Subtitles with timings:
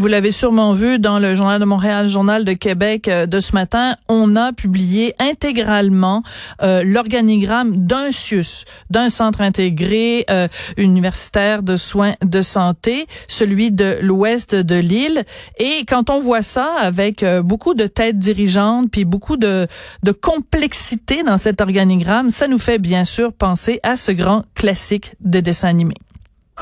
[0.00, 3.52] Vous l'avez sûrement vu dans le Journal de Montréal, Journal de Québec euh, de ce
[3.52, 6.22] matin, on a publié intégralement
[6.62, 13.98] euh, l'organigramme d'un CIUS, d'un centre intégré euh, universitaire de soins de santé, celui de
[14.00, 15.24] l'ouest de l'île.
[15.58, 19.66] Et quand on voit ça avec beaucoup de têtes dirigeantes, puis beaucoup de,
[20.02, 25.12] de complexité dans cet organigramme, ça nous fait bien sûr penser à ce grand classique
[25.20, 25.96] des dessins animés.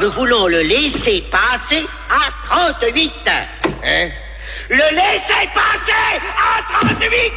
[0.01, 3.13] Nous voulons le laisser passer à 38.
[3.27, 4.09] Hein?
[4.71, 7.33] Le laisser passer à 38.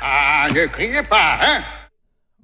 [0.00, 1.62] Ah, ne criez pas, hein?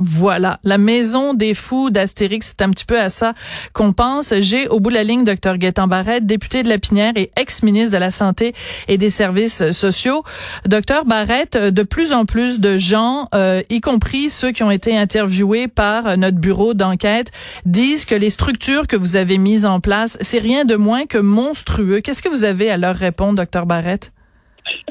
[0.06, 3.32] Voilà, la maison des fous d'Astérix, c'est un petit peu à ça
[3.72, 4.34] qu'on pense.
[4.40, 7.94] J'ai au bout de la ligne Dr Gaétan Barrette, député de la Pinière et ex-ministre
[7.94, 8.52] de la Santé
[8.86, 10.22] et des Services sociaux.
[10.66, 14.94] Docteur Barrette, de plus en plus de gens, euh, y compris ceux qui ont été
[14.94, 17.30] interviewés par notre bureau d'enquête,
[17.64, 21.16] disent que les structures que vous avez mises en place, c'est rien de moins que
[21.16, 22.00] monstrueux.
[22.00, 24.12] Qu'est-ce que vous avez à leur répondre, Docteur Barrette?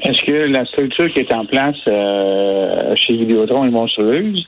[0.02, 4.44] Est-ce que la structure qui est en place euh, chez Vidéotron est monstrueuse?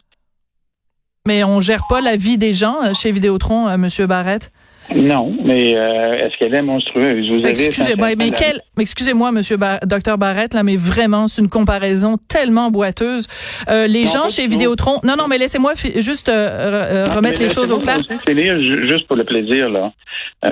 [1.26, 4.52] Mais on gère pas la vie des gens euh, chez Vidéotron, euh, Monsieur Barrette?
[4.94, 7.28] Non, mais euh, est-ce qu'elle est monstrueuse?
[7.28, 12.16] Vous Excusez, moi mais quel, excusez-moi, Monsieur Docteur Barrette, là, mais vraiment, c'est une comparaison
[12.28, 13.26] tellement boiteuse.
[13.68, 18.00] Euh, les gens chez Vidéotron, non, non, mais laissez-moi juste remettre les choses au clair.
[18.28, 19.92] Juste pour le plaisir là.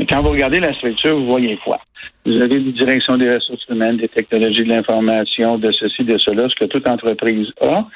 [0.08, 1.78] quand vous regardez la structure, vous voyez quoi?
[2.26, 6.48] Vous avez des directions des ressources humaines, des technologies de l'information, de ceci, de cela,
[6.48, 7.86] ce que toute entreprise a.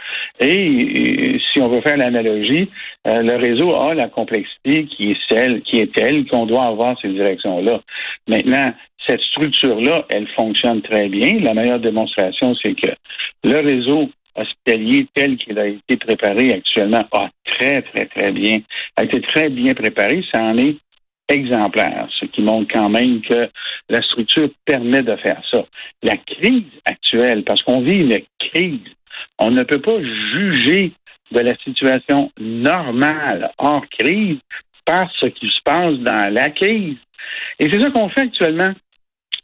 [0.40, 2.68] Et, si on veut faire l'analogie,
[3.06, 6.98] euh, le réseau a la complexité qui est celle, qui est telle qu'on doit avoir
[7.00, 7.80] ces directions-là.
[8.28, 8.74] Maintenant,
[9.06, 11.40] cette structure-là, elle fonctionne très bien.
[11.40, 12.90] La meilleure démonstration, c'est que
[13.44, 18.58] le réseau hospitalier tel qu'il a été préparé actuellement a très, très, très bien,
[18.96, 20.22] a été très bien préparé.
[20.32, 20.76] Ça en est
[21.28, 23.48] exemplaire, ce qui montre quand même que
[23.88, 25.64] la structure permet de faire ça.
[26.02, 28.80] La crise actuelle, parce qu'on vit une crise,
[29.38, 30.92] on ne peut pas juger
[31.30, 34.38] de la situation normale hors crise
[34.84, 36.96] par ce qui se passe dans la crise.
[37.58, 38.72] Et c'est ça qu'on fait actuellement.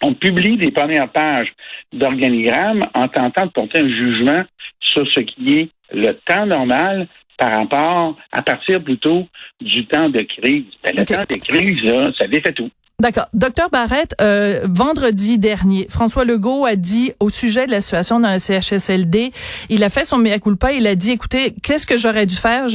[0.02, 1.52] On publie des premières pages
[1.92, 4.44] d'organigrammes en tentant de porter un jugement
[4.80, 7.08] sur ce qui est le temps normal
[7.38, 9.26] par rapport à partir plutôt
[9.60, 10.64] du temps de crise.
[10.82, 12.70] Ben, le temps de crise, là, ça défait tout.
[13.00, 13.26] D'accord.
[13.34, 18.32] Docteur Barrette, euh, vendredi dernier, François Legault a dit au sujet de la situation dans
[18.32, 19.32] le CHSLD,
[19.68, 22.66] il a fait son mea culpa, il a dit, écoutez, qu'est-ce que j'aurais dû faire?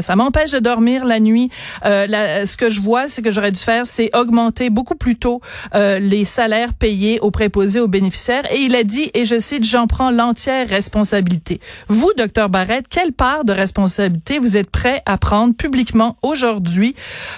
[0.00, 1.50] Ça m'empêche de dormir la nuit.
[1.84, 5.40] Euh, ce que je vois, c'est que j'aurais dû faire, c'est augmenter beaucoup plus tôt
[5.74, 8.50] euh, les salaires payés aux préposés aux bénéficiaires.
[8.52, 11.60] Et il a dit, et je cite, j'en prends l'entière responsabilité.
[11.88, 16.94] Vous, docteur Barrette, quelle part de responsabilité vous êtes prêt à prendre publiquement aujourd'hui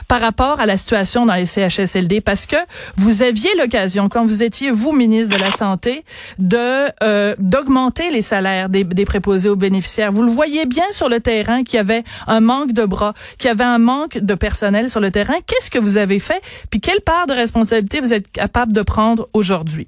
[0.07, 2.10] par rapport à la situation dans les CHSLD?
[2.19, 2.57] Parce que
[2.97, 6.05] vous aviez l'occasion, quand vous étiez vous ministre de la santé,
[6.39, 10.11] de euh, d'augmenter les salaires des, des préposés aux bénéficiaires.
[10.11, 13.49] Vous le voyez bien sur le terrain qu'il y avait un manque de bras, qu'il
[13.49, 15.35] y avait un manque de personnel sur le terrain.
[15.47, 16.41] Qu'est-ce que vous avez fait?
[16.71, 19.87] Puis quelle part de responsabilité vous êtes capable de prendre aujourd'hui?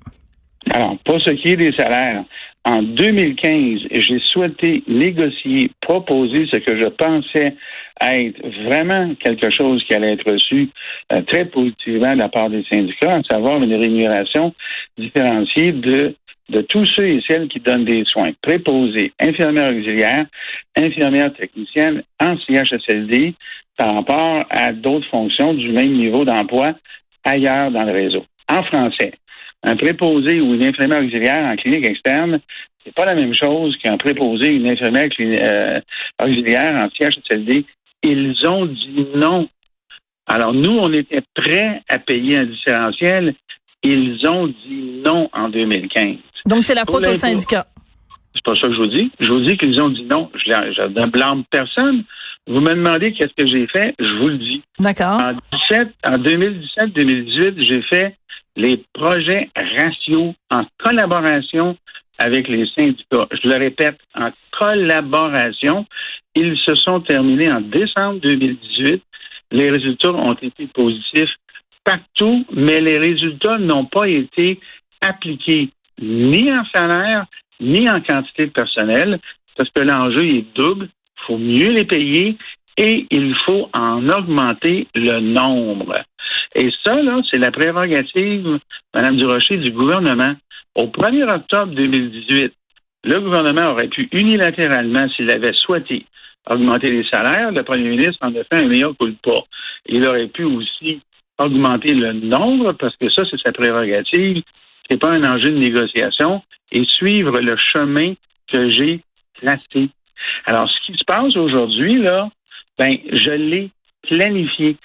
[0.70, 2.24] Alors, pour ce qui est des salaires,
[2.64, 7.56] en 2015, j'ai souhaité négocier, proposer ce que je pensais
[8.00, 10.68] être vraiment quelque chose qui allait être reçu
[11.12, 14.54] euh, très positivement de la part des syndicats, à savoir une rémunération
[14.96, 16.14] différenciée de
[16.48, 20.26] de tous ceux et celles qui donnent des soins, préposés, infirmières auxiliaires,
[20.76, 23.34] infirmières techniciennes en CHSLD
[23.78, 26.74] par rapport à d'autres fonctions du même niveau d'emploi
[27.24, 28.26] ailleurs dans le réseau.
[28.48, 29.12] En français,
[29.62, 32.40] un préposé ou une infirmière auxiliaire en clinique externe,
[32.84, 35.80] c'est pas la même chose qu'un préposé ou une infirmière euh,
[36.22, 37.64] auxiliaire en CHSLD.
[38.02, 39.48] Ils ont dit non.
[40.26, 43.34] Alors, nous, on était prêts à payer un différentiel.
[43.84, 46.16] Ils ont dit non en 2015.
[46.46, 47.66] Donc, c'est la faute au syndicat.
[48.34, 49.10] C'est pas ça que je vous dis.
[49.20, 50.30] Je vous dis qu'ils ont dit non.
[50.34, 52.04] Je ne blâme personne.
[52.48, 54.62] Vous me demandez qu'est-ce que j'ai fait, je vous le dis.
[54.80, 55.20] D'accord.
[55.20, 58.16] En, en 2017-2018, j'ai fait
[58.56, 61.76] les projets ratios en collaboration
[62.18, 63.26] avec les syndicats.
[63.30, 65.86] Je le répète, en collaboration.
[66.34, 69.02] Ils se sont terminés en décembre 2018.
[69.50, 71.34] Les résultats ont été positifs
[71.84, 74.60] partout, mais les résultats n'ont pas été
[75.00, 77.26] appliqués ni en salaire,
[77.60, 79.18] ni en quantité de personnel,
[79.56, 80.88] parce que l'enjeu est double.
[81.18, 82.36] Il faut mieux les payer
[82.76, 85.94] et il faut en augmenter le nombre.
[86.54, 88.58] Et ça, là, c'est la prérogative,
[88.94, 90.34] Mme Durocher, du gouvernement.
[90.74, 92.52] Au 1er octobre 2018,
[93.04, 96.06] le gouvernement aurait pu unilatéralement, s'il avait souhaité,
[96.48, 97.50] augmenter les salaires.
[97.52, 99.42] Le premier ministre en a fait un meilleur coup de pas.
[99.86, 101.00] Il aurait pu aussi
[101.38, 104.42] augmenter le nombre, parce que ça, c'est sa prérogative.
[104.88, 108.14] c'est pas un enjeu de négociation, et suivre le chemin
[108.50, 109.00] que j'ai
[109.40, 109.88] tracé.
[110.46, 112.30] Alors, ce qui se passe aujourd'hui, là,
[112.78, 113.70] ben, je l'ai
[114.02, 114.76] planifié.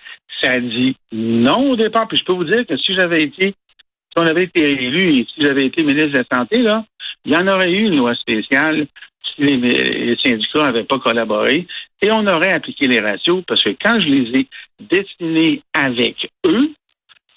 [0.41, 2.07] Ça dit non au départ.
[2.07, 5.27] Puis je peux vous dire que si j'avais été, si on avait été élu et
[5.33, 6.85] si j'avais été ministre de la Santé, là,
[7.25, 8.87] il y en aurait eu une loi spéciale
[9.35, 11.67] si les, syndicats n'avaient pas collaboré
[12.01, 14.47] et on aurait appliqué les ratios parce que quand je les ai
[14.79, 16.69] dessinés avec eux,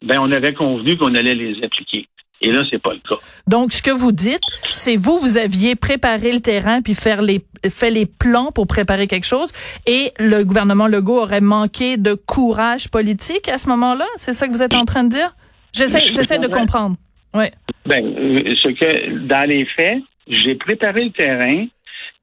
[0.02, 2.06] ben on avait convenu qu'on allait les appliquer.
[2.42, 3.20] Et là, c'est pas le cas.
[3.46, 4.40] Donc, ce que vous dites,
[4.70, 9.06] c'est vous, vous aviez préparé le terrain puis faire les, fait les plans pour préparer
[9.06, 9.50] quelque chose
[9.86, 14.06] et le gouvernement Legault aurait manqué de courage politique à ce moment-là?
[14.16, 15.34] C'est ça que vous êtes en train de dire?
[15.72, 16.96] J'essaie, j'essaie de comprendre.
[17.34, 17.44] Oui.
[17.86, 21.66] Ben, ce que, dans les faits, j'ai préparé le terrain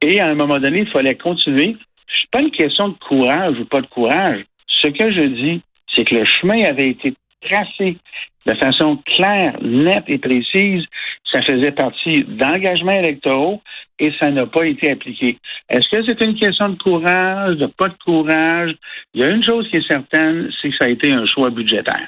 [0.02, 1.78] et à un moment donné, il fallait continuer.
[2.08, 4.44] C'est pas une question de courage ou pas de courage.
[4.68, 5.62] Ce que je dis,
[5.94, 7.98] c'est que le chemin avait été tracé
[8.48, 10.86] de façon claire, nette et précise.
[11.32, 13.62] Ça faisait partie d'engagements électoraux
[14.00, 15.38] et ça n'a pas été appliqué.
[15.70, 18.74] Est-ce que c'est une question de courage, de pas de courage?
[19.14, 21.50] Il y a une chose qui est certaine, c'est que ça a été un choix
[21.50, 22.08] budgétaire.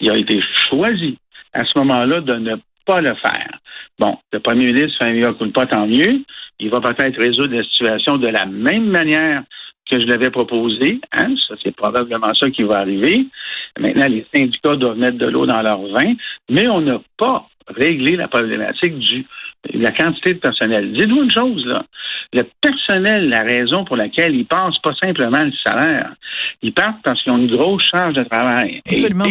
[0.00, 1.16] Il a été choisi
[1.54, 3.58] à ce moment-là de ne pas le faire.
[3.98, 6.20] Bon, le premier ministre fait un de pas, tant mieux.
[6.60, 9.42] Il va peut-être résoudre la situation de la même manière
[9.90, 11.00] que je l'avais proposé.
[11.12, 11.34] Hein?
[11.46, 13.26] Ça, c'est probablement ça qui va arriver.
[13.78, 16.14] Maintenant, les syndicats doivent mettre de l'eau dans leur vin,
[16.50, 19.26] mais on n'a pas réglé la problématique du
[19.72, 20.92] de la quantité de personnel.
[20.92, 21.84] Dites-vous une chose, là.
[22.32, 26.14] Le personnel, la raison pour laquelle ils passent pas simplement le salaire.
[26.62, 28.80] Ils partent parce qu'ils ont une grosse charge de travail.
[28.86, 29.30] Absolument.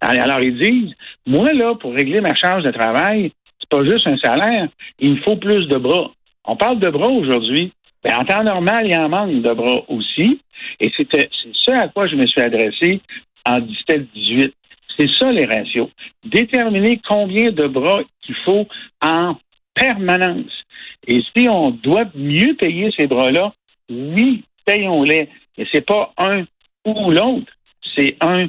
[0.00, 0.94] alors, ils disent,
[1.26, 4.68] moi, là, pour régler ma charge de travail, c'est pas juste un salaire,
[4.98, 6.10] il me faut plus de bras.
[6.44, 7.72] On parle de bras aujourd'hui.
[8.04, 10.40] Ben, en temps normal, il y en manque de bras aussi.
[10.80, 13.00] Et c'était c'est ce à quoi je me suis adressé
[13.46, 14.52] en 17-18.
[14.96, 15.90] C'est ça les ratios.
[16.24, 18.66] Déterminer combien de bras qu'il faut
[19.02, 19.36] en
[19.74, 20.52] permanence.
[21.06, 23.52] Et si on doit mieux payer ces bras-là,
[23.88, 25.28] oui, payons-les.
[25.56, 26.44] Mais c'est pas un
[26.84, 27.52] ou l'autre,
[27.96, 28.46] c'est un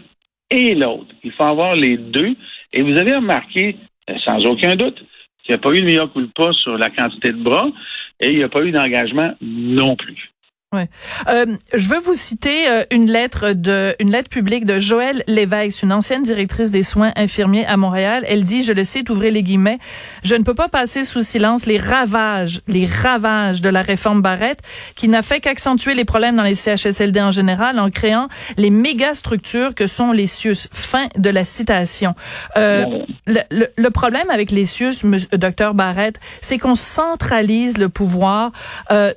[0.50, 1.14] et l'autre.
[1.24, 2.36] Il faut avoir les deux.
[2.74, 3.78] Et vous avez remarqué,
[4.10, 5.04] euh, sans aucun doute,
[5.44, 7.70] qu'il n'y a pas eu de meilleur coup de pas sur la quantité de bras
[8.20, 10.32] et il n'y a pas eu d'engagement non plus.
[10.72, 10.88] Ouais.
[11.28, 15.82] Euh, je veux vous citer euh, une lettre de une lettre publique de Joëlle Lévesque,
[15.82, 18.24] une ancienne directrice des soins infirmiers à Montréal.
[18.28, 19.80] Elle dit, je le sais, ouvrez les guillemets,
[20.24, 24.60] je ne peux pas passer sous silence les ravages, les ravages de la réforme Barrette,
[24.96, 28.28] qui n'a fait qu'accentuer les problèmes dans les CHSLD en général en créant
[28.58, 30.68] les méga structures que sont les CIUS.
[30.72, 32.14] Fin de la citation.
[32.58, 32.86] Euh,
[33.26, 38.52] le, le, problème avec les CIUS, docteur Barrette, c'est qu'on centralise le pouvoir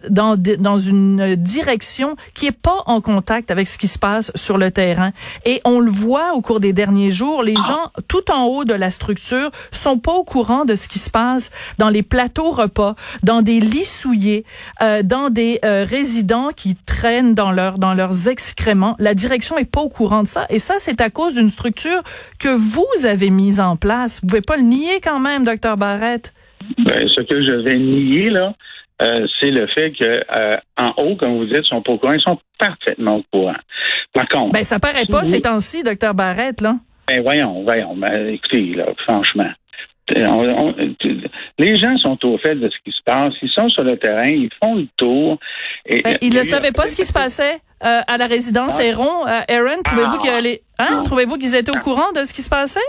[0.08, 4.58] dans dans une direction qui est pas en contact avec ce qui se passe sur
[4.58, 5.12] le terrain.
[5.44, 8.74] Et on le voit au cours des derniers jours, les gens tout en haut de
[8.74, 12.94] la structure sont pas au courant de ce qui se passe dans les plateaux repas,
[13.22, 14.44] dans des lits souillés,
[14.82, 18.96] euh, dans des euh, résidents qui traînent dans leur dans leurs excréments.
[18.98, 20.46] La direction est pas au courant de ça.
[20.50, 22.02] Et ça, c'est à cause d'une structure
[22.38, 24.20] que vous avez mise en place.
[24.22, 26.32] Vous pouvez pas le nier quand même, docteur Barrette.
[26.78, 28.54] Ben, ce que je vais nier là,
[29.00, 32.12] euh, c'est le fait que euh, en haut, comme vous dites, sont pas au courant,
[32.12, 33.56] ils sont parfaitement au courant.
[34.12, 36.76] Par contre, ben ça paraît pas ces temps-ci, docteur Barrette, là.
[37.08, 39.50] Ben voyons, voyons, ben, écoutez, là, franchement.
[41.58, 43.32] les gens sont au fait de ce qui se passe.
[43.43, 45.38] Ils sont sur le terrain, ils font le tour.
[45.86, 48.84] Et, ben, ils ne savaient pas ce qui se passait euh, à la résidence ah.
[48.84, 49.24] Aaron.
[49.26, 50.40] Aaron, trouvez-vous ah.
[50.40, 51.02] qu'ils hein?
[51.05, 52.81] trouvez-vous qu'ils étaient au courant de ce qui se passait?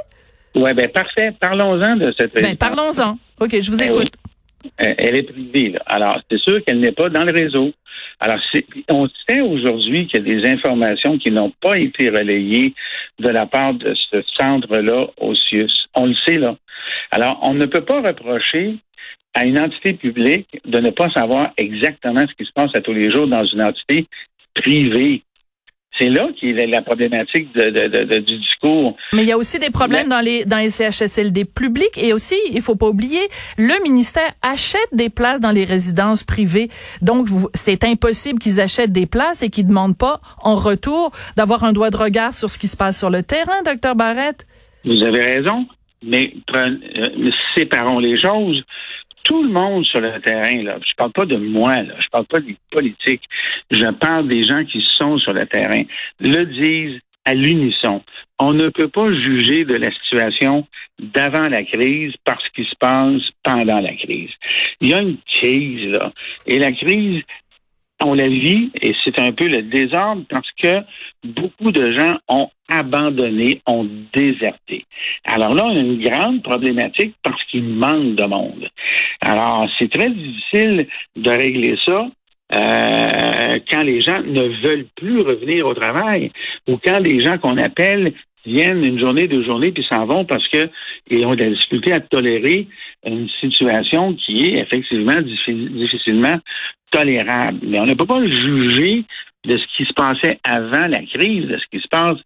[0.56, 1.34] Oui, ben parfait.
[1.39, 3.18] Parlons-en de cette ben, parlons-en.
[3.39, 4.13] OK, je vous ben écoute.
[4.13, 4.33] Euh,
[4.77, 5.75] elle est privée.
[5.86, 7.72] Alors, c'est sûr qu'elle n'est pas dans le réseau.
[8.20, 8.39] Alors,
[8.89, 12.74] on sait aujourd'hui qu'il y a des informations qui n'ont pas été relayées
[13.20, 15.34] de la part de ce centre-là au.
[15.96, 16.55] On le sait, là.
[17.12, 18.77] Alors, on ne peut pas reprocher
[19.34, 22.93] à une entité publique de ne pas savoir exactement ce qui se passe à tous
[22.93, 24.08] les jours dans une entité
[24.53, 25.24] privée.
[26.00, 28.98] C'est là qu'il est la problématique de, de, de, du discours.
[29.14, 32.36] Mais il y a aussi des problèmes dans les dans les CHSLD publics et aussi,
[32.52, 33.22] il faut pas oublier,
[33.58, 36.70] le ministère achète des places dans les résidences privées.
[37.02, 41.74] Donc c'est impossible qu'ils achètent des places et qu'ils demandent pas en retour d'avoir un
[41.74, 44.46] droit de regard sur ce qui se passe sur le terrain, docteur Barrette.
[44.86, 45.68] Vous avez raison,
[46.02, 48.64] mais euh, séparons les choses
[49.24, 52.25] tout le monde sur le terrain, là, je parle pas de moi, là, je parle
[52.25, 53.24] pas des politiques,
[53.72, 55.84] je parle des gens qui sont sur le terrain,
[56.20, 58.01] le disent à l'unisson.
[58.39, 60.68] On ne peut pas juger de la situation
[61.00, 64.32] d'avant la crise parce qu'il se passe pendant la crise.
[64.82, 66.12] Il y a une crise, là.
[66.46, 67.24] Et la crise,
[68.02, 70.82] on la vit et c'est un peu le désordre parce que
[71.24, 74.86] beaucoup de gens ont abandonné, ont déserté.
[75.26, 78.70] Alors là, on a une grande problématique parce qu'il manque de monde.
[79.22, 82.08] Alors, c'est très difficile de régler ça.
[82.54, 86.32] Euh, quand les gens ne veulent plus revenir au travail
[86.68, 88.14] ou quand les gens qu'on appelle
[88.46, 92.00] viennent une journée, deux journées, puis s'en vont parce qu'ils ont de la difficulté à
[92.00, 92.68] tolérer
[93.06, 96.40] une situation qui est effectivement difficilement
[96.92, 97.60] tolérable.
[97.64, 99.06] Mais on ne peut pas juger
[99.46, 102.18] de ce qui se passait avant la crise, de ce qui se passe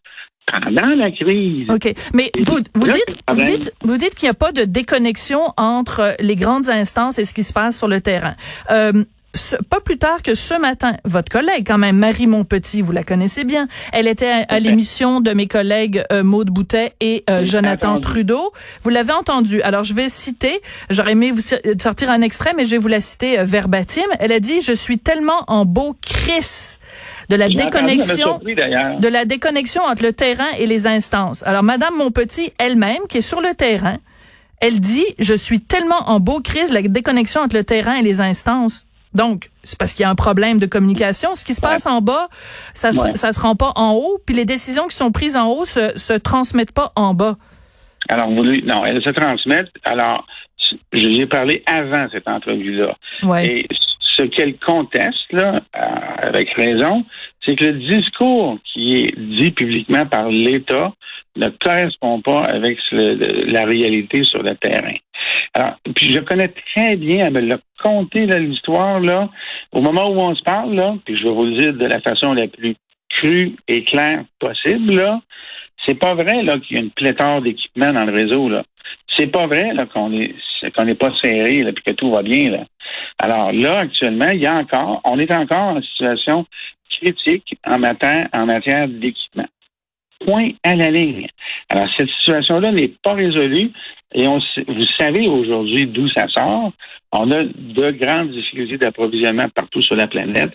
[0.52, 1.68] pendant la crise.
[1.70, 1.94] OK.
[2.14, 6.16] Mais vous, vous dites, vous dites, vous dites qu'il n'y a pas de déconnexion entre
[6.20, 8.34] les grandes instances et ce qui se passe sur le terrain.
[8.72, 9.04] Euh,
[9.70, 13.44] pas plus tard que ce matin, votre collègue, quand même, Marie Montpetit, vous la connaissez
[13.44, 18.52] bien, elle était à, l'émission de mes collègues euh, Maude Boutet et euh, Jonathan Trudeau.
[18.84, 19.62] Vous l'avez entendu.
[19.62, 21.42] Alors, je vais citer, j'aurais aimé vous
[21.80, 24.06] sortir un extrait, mais je vais vous la citer euh, verbatim.
[24.20, 26.78] Elle a dit, je suis tellement en beau Chris
[27.30, 31.44] de la déconnexion, de la déconnexion entre le terrain et les instances.
[31.46, 33.98] Alors, Madame Montpetit elle-même, qui est sur le terrain,
[34.60, 38.22] elle dit, je suis tellement en beau crise, la déconnexion entre le terrain et les
[38.22, 38.88] instances.
[39.18, 41.36] Donc, c'est parce qu'il y a un problème de communication.
[41.36, 42.28] Ce qui se passe en bas,
[42.74, 45.48] ça se, ça se rend pas en haut, puis les décisions qui sont prises en
[45.50, 47.36] haut se, se transmettent pas en bas.
[48.08, 49.72] Alors, vous, non, elles se transmettent.
[49.84, 50.26] Alors,
[50.94, 52.96] j'ai parlé avant cette entrevue-là.
[53.44, 53.68] Et
[54.18, 57.06] ce qu'elle conteste, là, euh, avec raison,
[57.46, 60.94] c'est que le discours qui est dit publiquement par l'État
[61.36, 64.96] ne correspond pas avec la réalité sur le terrain.
[65.58, 69.28] Alors, puis je connais très bien, elle me l'a conté l'histoire là,
[69.72, 72.00] au moment où on se parle là, puis je vais vous le dire de la
[72.00, 72.76] façon la plus
[73.10, 75.20] crue et claire possible là.
[75.84, 78.66] C'est pas vrai là qu'il y a une pléthore d'équipements dans le réseau là.
[79.18, 80.36] C'est pas vrai là qu'on est
[80.76, 82.66] qu'on n'est pas serré là, puis que tout va bien là.
[83.18, 86.46] Alors là actuellement, il y a encore, on est encore en situation
[87.02, 89.48] critique en matière en matière d'équipement
[90.26, 91.28] point à la ligne.
[91.70, 93.72] Alors, cette situation-là n'est pas résolue
[94.14, 96.72] et on, vous savez aujourd'hui d'où ça sort?
[97.12, 100.52] On a de grandes difficultés d'approvisionnement partout sur la planète,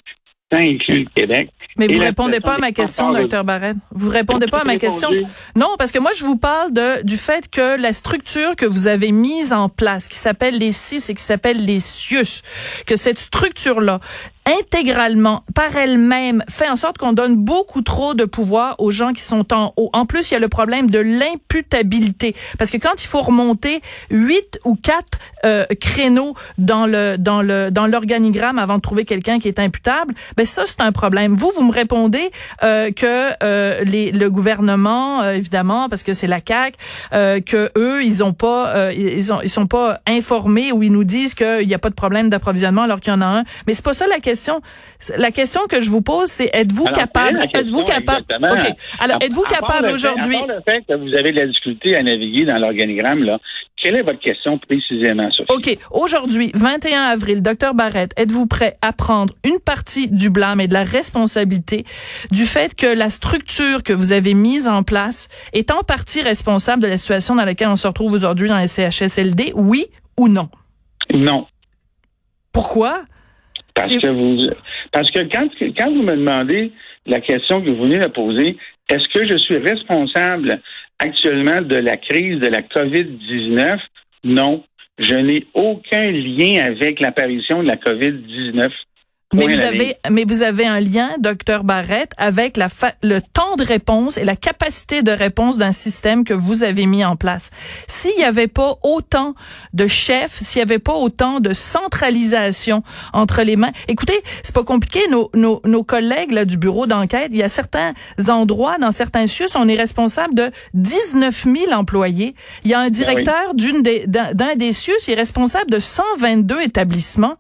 [0.51, 1.51] tant inclus le Québec.
[1.77, 3.77] Mais vous répondez pas à ma question, docteur Barrett.
[3.91, 5.11] Vous répondez pas à ma question.
[5.57, 8.89] Non, parce que moi, je vous parle de, du fait que la structure que vous
[8.89, 12.43] avez mise en place, qui s'appelle les CIS et qui s'appelle les CIUS,
[12.87, 14.01] que cette structure-là,
[14.47, 19.23] intégralement par elle-même fait en sorte qu'on donne beaucoup trop de pouvoir aux gens qui
[19.23, 19.91] sont en haut.
[19.93, 23.81] En plus, il y a le problème de l'imputabilité parce que quand il faut remonter
[24.11, 29.39] huit ou quatre euh, créneaux dans le dans le dans l'organigramme avant de trouver quelqu'un
[29.39, 31.37] qui est imputable, ben ça c'est un problème.
[31.37, 32.31] Vous vous me répondez
[32.65, 36.77] euh, que euh, les, le gouvernement évidemment parce que c'est la CAC
[37.13, 41.35] que eux ils ont pas ils ont ils sont pas informés ou ils nous disent
[41.35, 43.45] qu'il n'y a pas de problème d'approvisionnement alors qu'il y en a un.
[43.67, 44.32] Mais c'est pas ça la question
[45.17, 48.75] la question que je vous pose, c'est êtes-vous capable, êtes-vous capable, ok.
[48.99, 50.37] Alors, êtes-vous capable aujourd'hui?
[50.47, 53.39] le fait que vous avez de la difficulté à naviguer dans l'organigramme, là,
[53.83, 55.53] quelle est votre question précisément, Sophie?
[55.53, 55.79] OK.
[55.91, 60.75] Aujourd'hui, 21 avril, docteur Barrett, êtes-vous prêt à prendre une partie du blâme et de
[60.75, 61.85] la responsabilité
[62.31, 66.83] du fait que la structure que vous avez mise en place est en partie responsable
[66.83, 69.53] de la situation dans laquelle on se retrouve aujourd'hui dans les CHSLD?
[69.57, 69.87] Oui
[70.17, 70.49] ou non?
[71.13, 71.47] Non.
[72.53, 73.03] Pourquoi?
[73.75, 74.51] Parce que vous,
[74.93, 76.73] parce que quand, quand vous me demandez
[77.07, 78.57] la question que vous venez de poser,
[78.89, 80.61] est-ce que je suis responsable
[80.99, 83.79] actuellement de la crise de la COVID-19?
[84.25, 84.65] Non.
[84.99, 88.71] Je n'ai aucun lien avec l'apparition de la COVID-19.
[89.33, 92.69] Mais vous avez, mais vous avez un lien, docteur Barrett, avec la
[93.03, 97.05] le temps de réponse et la capacité de réponse d'un système que vous avez mis
[97.05, 97.51] en place.
[97.87, 99.35] S'il n'y avait pas autant
[99.73, 104.65] de chefs, s'il n'y avait pas autant de centralisation entre les mains, écoutez, c'est pas
[104.65, 105.01] compliqué.
[105.11, 107.93] Nos, nos, nos collègues là, du bureau d'enquête, il y a certains
[108.29, 112.35] endroits, dans certains CIUS, on est responsable de 19 000 employés.
[112.65, 115.79] Il y a un ben directeur d'une des, d'un des CIUS, il est responsable de
[115.79, 117.37] 122 établissements.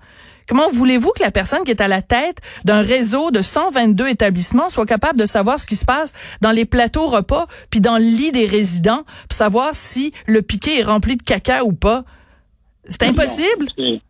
[0.52, 4.68] Comment voulez-vous que la personne qui est à la tête d'un réseau de 122 établissements
[4.68, 8.04] soit capable de savoir ce qui se passe dans les plateaux repas, puis dans le
[8.04, 12.04] lit des résidents, pour savoir si le piquet est rempli de caca ou pas?
[12.84, 13.64] C'est impossible?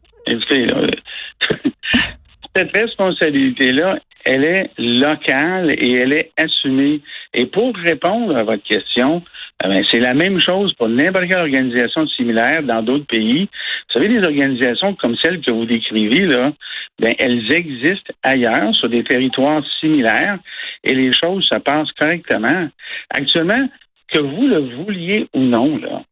[2.56, 7.02] cette responsabilité-là, elle est locale et elle est assumée.
[7.34, 9.22] Et pour répondre à votre question,
[9.64, 13.44] ah ben, c'est la même chose pour n'importe quelle organisation similaire dans d'autres pays.
[13.44, 16.52] Vous savez, des organisations comme celles que vous décrivez, là,
[16.98, 20.38] ben, elles existent ailleurs, sur des territoires similaires,
[20.82, 22.68] et les choses se passent correctement.
[23.10, 23.68] Actuellement,
[24.08, 26.02] que vous le vouliez ou non, là,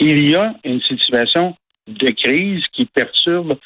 [0.00, 1.54] il y a une situation
[1.86, 3.56] de crise qui perturbe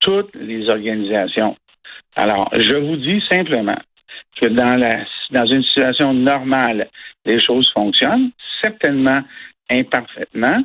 [0.00, 1.54] toutes les organisations.
[2.16, 3.76] Alors, je vous dis simplement
[4.40, 6.88] que dans, la, dans une situation normale,
[7.24, 8.30] les choses fonctionnent,
[8.62, 9.22] certainement
[9.70, 10.62] imparfaitement,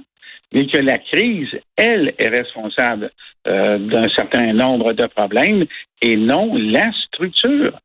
[0.53, 3.11] mais que la crise, elle, est responsable
[3.47, 5.65] euh, d'un certain nombre de problèmes
[6.01, 7.79] et non la structure.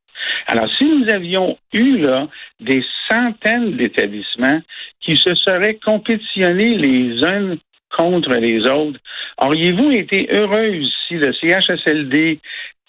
[0.47, 2.29] Alors, si nous avions eu là
[2.61, 4.61] des centaines d'établissements
[5.01, 7.57] qui se seraient compétitionnés les uns
[7.97, 8.99] contre les autres,
[9.39, 12.41] auriez-vous été heureuse si le CHSLD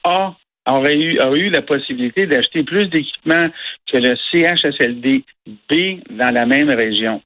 [0.03, 0.35] A
[0.67, 3.49] aurait eu, aurait eu la possibilité d'acheter plus d'équipements
[3.91, 5.23] que le CHSLD
[5.69, 7.21] B dans la même région?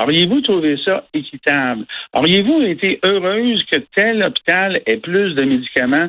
[0.00, 1.84] Auriez-vous trouvé ça équitable?
[2.14, 6.08] Auriez-vous été heureuse que tel hôpital ait plus de médicaments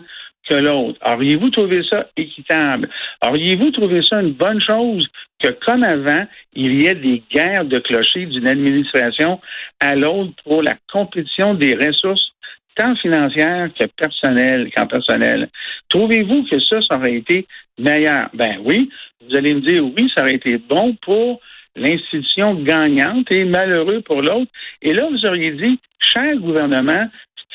[0.50, 1.00] que l'autre?
[1.06, 2.90] Auriez-vous trouvé ça équitable?
[3.26, 5.08] Auriez-vous trouvé ça une bonne chose
[5.40, 9.40] que, comme avant, il y ait des guerres de clochers d'une administration
[9.80, 12.32] à l'autre pour la compétition des ressources
[12.80, 15.50] tant financières que personnelles, qu'en personnel.
[15.90, 17.46] Trouvez-vous que ça, ça aurait été
[17.78, 18.30] meilleur?
[18.34, 18.90] Ben oui.
[19.22, 21.42] Vous allez me dire oui, ça aurait été bon pour
[21.76, 24.50] l'institution gagnante et malheureux pour l'autre.
[24.82, 27.06] Et là, vous auriez dit, cher gouvernement,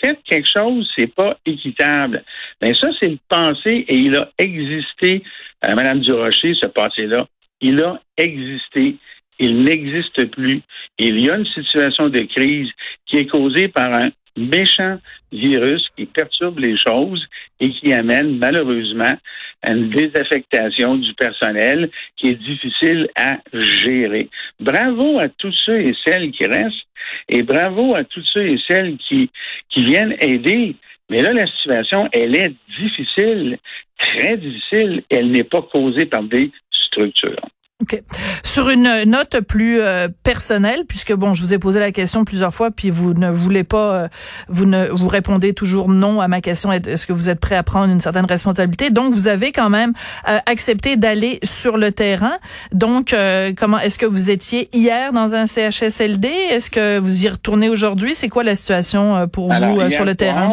[0.02, 2.22] faites quelque chose, c'est pas équitable.
[2.60, 5.22] Mais ben, ça, c'est le passé et il a existé,
[5.64, 7.26] euh, Madame Durocher, ce passé-là.
[7.62, 8.96] Il a existé.
[9.38, 10.60] Il n'existe plus.
[10.98, 12.68] Il y a une situation de crise
[13.06, 14.98] qui est causée par un méchant
[15.32, 17.26] virus qui perturbe les choses
[17.60, 19.14] et qui amène malheureusement
[19.62, 24.28] à une désaffectation du personnel qui est difficile à gérer.
[24.60, 26.86] Bravo à tous ceux et celles qui restent
[27.28, 29.30] et bravo à tous ceux et celles qui,
[29.70, 30.76] qui viennent aider.
[31.10, 33.58] Mais là, la situation, elle est difficile,
[33.98, 35.02] très difficile.
[35.10, 37.36] Elle n'est pas causée par des structures.
[37.82, 38.00] OK.
[38.44, 42.54] Sur une note plus euh, personnelle, puisque bon, je vous ai posé la question plusieurs
[42.54, 44.08] fois, puis vous ne voulez pas, euh,
[44.48, 46.70] vous ne vous répondez toujours non à ma question.
[46.70, 48.90] Est-ce que vous êtes prêt à prendre une certaine responsabilité?
[48.90, 49.92] Donc, vous avez quand même
[50.28, 52.34] euh, accepté d'aller sur le terrain.
[52.70, 53.14] Donc,
[53.56, 58.14] comment est-ce que vous étiez hier dans un CHSLD Est-ce que vous y retournez aujourd'hui?
[58.14, 60.52] C'est quoi la situation pour vous sur le terrain?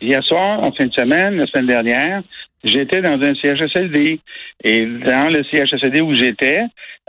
[0.00, 2.22] Hier soir, en fin de semaine, la semaine dernière,
[2.64, 4.20] j'étais dans un CHSLD.
[4.64, 6.62] Et dans le CHSLD où j'étais,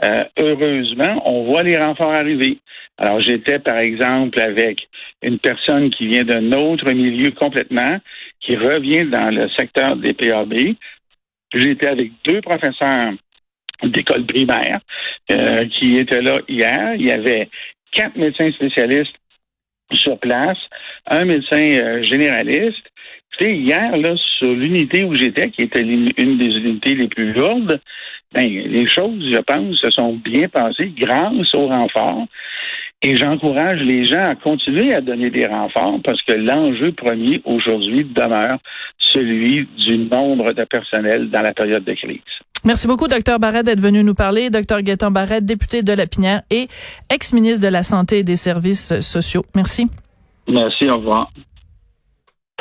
[0.04, 2.58] euh, heureusement, on voit les renforts arriver.
[2.98, 4.88] Alors, j'étais, par exemple, avec
[5.22, 7.98] une personne qui vient d'un autre milieu complètement,
[8.40, 10.54] qui revient dans le secteur des PAB.
[11.54, 13.12] J'étais avec deux professeurs
[13.82, 14.80] d'école primaire
[15.30, 16.94] euh, qui étaient là hier.
[16.96, 17.48] Il y avait
[17.92, 19.14] quatre médecins spécialistes
[19.92, 20.58] sur place,
[21.06, 22.91] un médecin euh, généraliste
[23.40, 27.80] hier, là, sur l'unité où j'étais, qui était une des unités les plus lourdes,
[28.34, 32.26] ben, les choses, je pense, se sont bien passées grâce au renfort.
[33.02, 38.04] Et j'encourage les gens à continuer à donner des renforts parce que l'enjeu premier aujourd'hui
[38.04, 38.58] demeure
[38.98, 42.20] celui du nombre de personnel dans la période de crise.
[42.64, 44.50] Merci beaucoup, Dr Barrette, d'être venu nous parler.
[44.50, 46.68] Dr Gaétan Barrette, député de la Pinière et
[47.10, 49.44] ex-ministre de la Santé et des Services sociaux.
[49.56, 49.88] Merci.
[50.46, 51.32] Merci, au revoir.